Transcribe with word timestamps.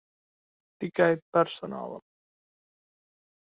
Tikai 0.83 1.11
personālam. 1.37 2.05